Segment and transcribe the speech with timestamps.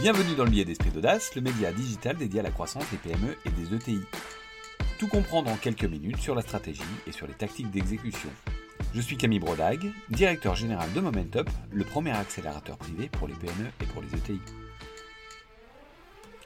[0.00, 3.36] Bienvenue dans le biais d'Esprit d'Audace, le média digital dédié à la croissance des PME
[3.44, 4.00] et des ETI.
[4.98, 8.30] Tout comprendre en quelques minutes sur la stratégie et sur les tactiques d'exécution.
[8.94, 13.66] Je suis Camille Brodag, directeur général de Momentup, le premier accélérateur privé pour les PME
[13.82, 14.40] et pour les ETI.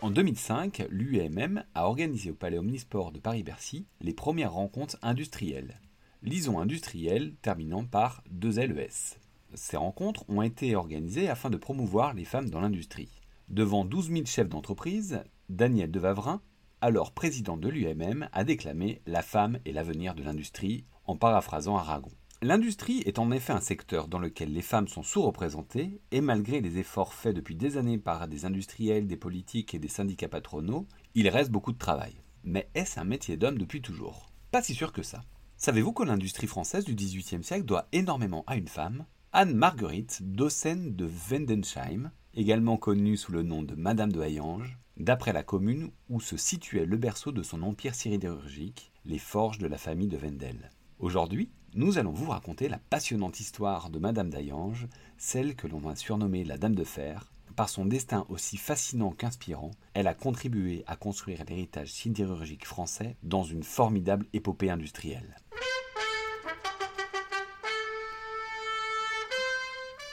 [0.00, 5.78] En 2005, l'UEMM a organisé au Palais Omnisport de Paris-Bercy les premières rencontres industrielles.
[6.22, 9.18] Lisons industrielles terminant par 2 LES.
[9.52, 13.21] Ces rencontres ont été organisées afin de promouvoir les femmes dans l'industrie.
[13.48, 16.40] Devant 12 000 chefs d'entreprise, Daniel Devavrin,
[16.80, 22.10] alors président de l'UMM, a déclamé La femme est l'avenir de l'industrie, en paraphrasant Aragon.
[22.40, 26.78] L'industrie est en effet un secteur dans lequel les femmes sont sous-représentées, et malgré les
[26.78, 31.28] efforts faits depuis des années par des industriels, des politiques et des syndicats patronaux, il
[31.28, 32.14] reste beaucoup de travail.
[32.42, 34.32] Mais est-ce un métier d'homme depuis toujours?
[34.50, 35.22] Pas si sûr que ça.
[35.56, 41.08] Savez-vous que l'industrie française du XVIIIe siècle doit énormément à une femme Anne-Marguerite Dossen de
[41.30, 46.36] Wendensheim, également connue sous le nom de Madame de Hayange, d'après la commune où se
[46.36, 50.70] situait le berceau de son empire sidérurgique, les forges de la famille de Wendel.
[50.98, 55.96] Aujourd'hui, nous allons vous raconter la passionnante histoire de Madame d'Hayange, celle que l'on a
[55.96, 57.32] surnommée la Dame de Fer.
[57.56, 63.42] Par son destin aussi fascinant qu'inspirant, elle a contribué à construire l'héritage sidérurgique français dans
[63.42, 65.36] une formidable épopée industrielle.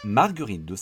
[0.05, 0.75] Marguerite de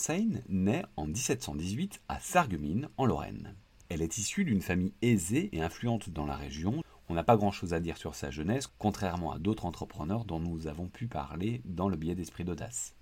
[0.48, 3.56] naît en 1718 à Sarreguemines, en Lorraine.
[3.88, 6.84] Elle est issue d'une famille aisée et influente dans la région.
[7.08, 10.68] On n'a pas grand-chose à dire sur sa jeunesse, contrairement à d'autres entrepreneurs dont nous
[10.68, 12.94] avons pu parler dans le biais d'Esprit d'Audace.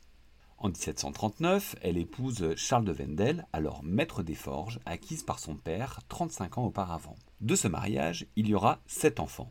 [0.56, 6.00] En 1739, elle épouse Charles de Wendel, alors maître des forges, acquise par son père
[6.08, 7.16] 35 ans auparavant.
[7.42, 9.50] De ce mariage, il y aura sept enfants.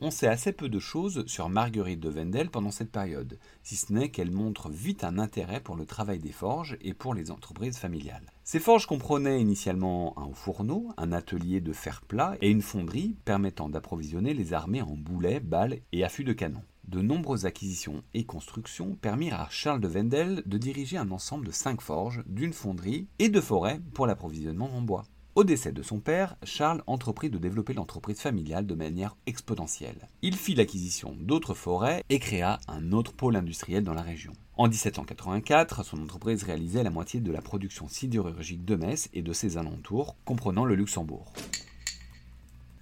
[0.00, 3.92] On sait assez peu de choses sur Marguerite de Wendel pendant cette période, si ce
[3.92, 7.78] n'est qu'elle montre vite un intérêt pour le travail des forges et pour les entreprises
[7.78, 8.26] familiales.
[8.42, 13.68] Ces forges comprenaient initialement un fourneau, un atelier de fer plat et une fonderie permettant
[13.68, 16.62] d'approvisionner les armées en boulets, balles et affûts de canon.
[16.88, 21.52] De nombreuses acquisitions et constructions permirent à Charles de Wendel de diriger un ensemble de
[21.52, 25.04] cinq forges, d'une fonderie et de forêts pour l'approvisionnement en bois.
[25.36, 30.08] Au décès de son père, Charles entreprit de développer l'entreprise familiale de manière exponentielle.
[30.22, 34.32] Il fit l'acquisition d'autres forêts et créa un autre pôle industriel dans la région.
[34.56, 39.32] En 1784, son entreprise réalisait la moitié de la production sidérurgique de Metz et de
[39.32, 41.32] ses alentours, comprenant le Luxembourg.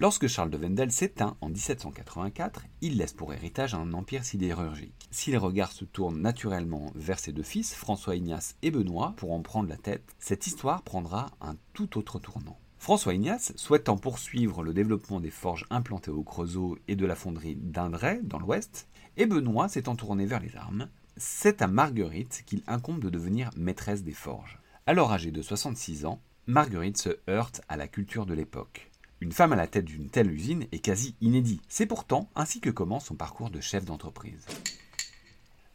[0.03, 5.07] Lorsque Charles de Wendel s'éteint en 1784, il laisse pour héritage un empire sidérurgique.
[5.11, 9.31] Si les regards se tournent naturellement vers ses deux fils, François Ignace et Benoît, pour
[9.31, 12.59] en prendre la tête, cette histoire prendra un tout autre tournant.
[12.79, 17.55] François Ignace, souhaitant poursuivre le développement des forges implantées au Creusot et de la fonderie
[17.55, 22.99] d'Indray dans l'ouest, et Benoît s'étant tourné vers les armes, c'est à Marguerite qu'il incombe
[22.99, 24.59] de devenir maîtresse des forges.
[24.85, 28.91] Alors âgée de 66 ans, Marguerite se heurte à la culture de l'époque.
[29.23, 31.61] Une femme à la tête d'une telle usine est quasi inédit.
[31.69, 34.45] C'est pourtant ainsi que commence son parcours de chef d'entreprise.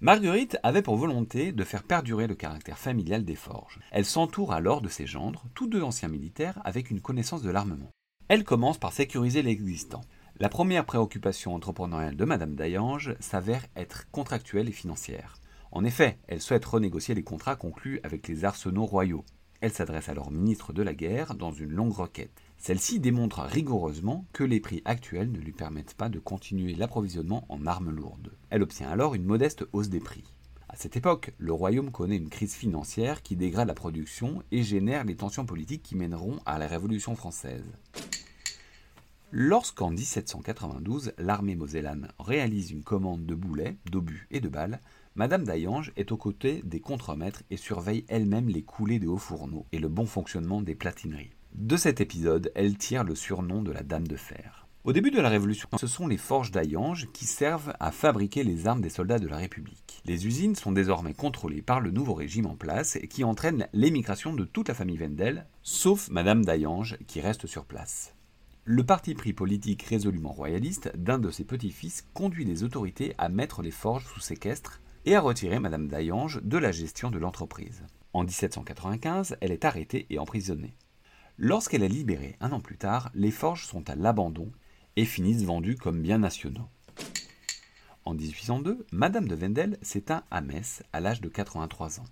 [0.03, 3.81] Marguerite avait pour volonté de faire perdurer le caractère familial des forges.
[3.91, 7.89] Elle s'entoure alors de ses gendres, tous deux anciens militaires avec une connaissance de l'armement.
[8.29, 10.03] Elle commence par sécuriser l'existant.
[10.39, 15.37] La première préoccupation entrepreneuriale de Madame Dayange s'avère être contractuelle et financière.
[15.73, 19.25] En effet, elle souhaite renégocier les contrats conclus avec les arsenaux royaux.
[19.61, 22.43] Elle s'adresse alors au ministre de la Guerre dans une longue requête.
[22.59, 27.67] Celle-ci démontre rigoureusement que les prix actuels ne lui permettent pas de continuer l'approvisionnement en
[27.67, 28.33] armes lourdes.
[28.51, 30.25] Elle obtient alors une modeste hausse des prix.
[30.69, 35.05] À cette époque, le royaume connaît une crise financière qui dégrade la production et génère
[35.05, 37.65] les tensions politiques qui mèneront à la Révolution française.
[39.31, 44.81] Lorsqu'en 1792, l'armée mosellane réalise une commande de boulets, d'obus et de balles,
[45.17, 49.67] Madame d'Ayange est aux côtés des contremaîtres et surveille elle-même les coulées des hauts fourneaux
[49.73, 51.33] et le bon fonctionnement des platineries.
[51.55, 54.67] De cet épisode, elle tire le surnom de la Dame de Fer.
[54.85, 58.67] Au début de la Révolution, ce sont les forges d'Ayange qui servent à fabriquer les
[58.67, 60.01] armes des soldats de la République.
[60.07, 64.33] Les usines sont désormais contrôlées par le nouveau régime en place et qui entraîne l'émigration
[64.33, 68.15] de toute la famille Wendel, sauf Madame d'Ayange qui reste sur place.
[68.71, 73.63] Le parti pris politique résolument royaliste d'un de ses petits-fils conduit les autorités à mettre
[73.63, 77.83] les forges sous séquestre et à retirer Madame d'Ayange de la gestion de l'entreprise.
[78.13, 80.75] En 1795, elle est arrêtée et emprisonnée.
[81.39, 84.53] Lorsqu'elle est libérée un an plus tard, les forges sont à l'abandon
[84.97, 86.69] et finissent vendues comme biens nationaux.
[88.05, 92.09] En 1802, Madame de Wendel s'éteint à Metz à l'âge de 83 ans.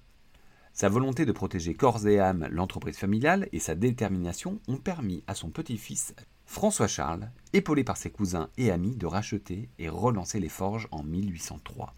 [0.73, 5.35] Sa volonté de protéger corps et âme l'entreprise familiale et sa détermination ont permis à
[5.35, 6.15] son petit-fils
[6.47, 11.03] François Charles, épaulé par ses cousins et amis, de racheter et relancer les forges en
[11.03, 11.95] 1803.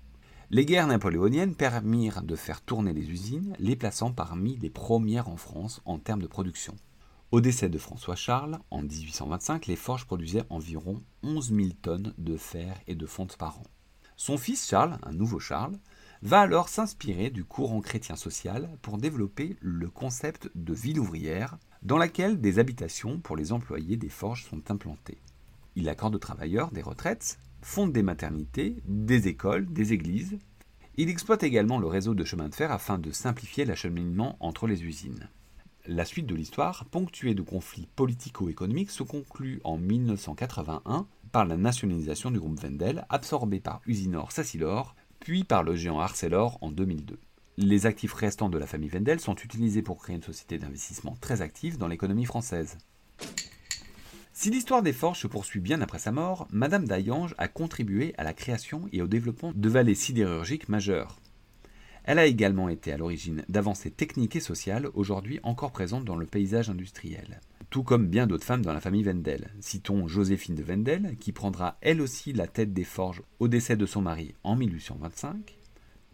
[0.51, 5.37] Les guerres napoléoniennes permirent de faire tourner les usines, les plaçant parmi les premières en
[5.37, 6.75] France en termes de production.
[7.31, 12.37] Au décès de François Charles, en 1825, les forges produisaient environ 11 000 tonnes de
[12.39, 13.65] fer et de fonte par an.
[14.17, 15.79] Son fils Charles, un nouveau Charles,
[16.23, 21.99] va alors s'inspirer du courant chrétien social pour développer le concept de ville ouvrière, dans
[21.99, 25.19] laquelle des habitations pour les employés des forges sont implantées.
[25.77, 30.39] Il accorde aux travailleurs des retraites, fonde des maternités, des écoles, des églises.
[30.97, 34.85] Il exploite également le réseau de chemin de fer afin de simplifier l'acheminement entre les
[34.85, 35.29] usines.
[35.87, 42.31] La suite de l'histoire, ponctuée de conflits politico-économiques, se conclut en 1981 par la nationalisation
[42.31, 47.19] du groupe Wendel, absorbé par Usinor Sassilor, puis par le géant Arcelor en 2002.
[47.61, 51.43] Les actifs restants de la famille Wendel sont utilisés pour créer une société d'investissement très
[51.43, 52.79] active dans l'économie française.
[54.33, 58.23] Si l'histoire des forges se poursuit bien après sa mort, Madame d'Ayange a contribué à
[58.23, 61.19] la création et au développement de vallées sidérurgiques majeures.
[62.05, 66.27] Elle a également été à l'origine d'avancées techniques et sociales aujourd'hui encore présentes dans le
[66.27, 67.41] paysage industriel.
[67.71, 69.51] Tout comme bien d'autres femmes dans la famille Wendel.
[69.59, 73.85] Citons Joséphine de Wendel, qui prendra elle aussi la tête des forges au décès de
[73.85, 75.58] son mari en 1825.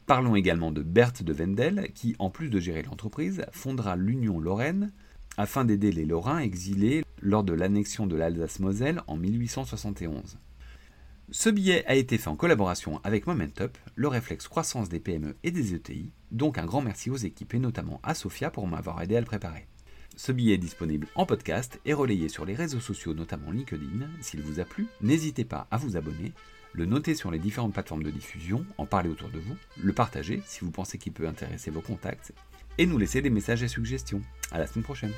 [0.06, 4.92] Parlons également de Berthe de Wendel, qui, en plus de gérer l'entreprise, fondera l'Union Lorraine
[5.38, 10.38] afin d'aider les Lorrains exilés lors de l'annexion de l'Alsace-Moselle en 1871.
[11.30, 15.50] Ce billet a été fait en collaboration avec Momentup, le réflexe croissance des PME et
[15.50, 19.16] des ETI, donc un grand merci aux équipes et notamment à Sophia pour m'avoir aidé
[19.16, 19.66] à le préparer.
[20.16, 24.06] Ce billet est disponible en podcast et relayé sur les réseaux sociaux, notamment LinkedIn.
[24.20, 26.34] S'il vous a plu, n'hésitez pas à vous abonner,
[26.75, 30.43] le noter sur les différentes plateformes de diffusion, en parler autour de vous, le partager
[30.44, 32.32] si vous pensez qu'il peut intéresser vos contacts,
[32.76, 34.21] et nous laisser des messages et suggestions.
[34.50, 35.12] À la semaine prochaine.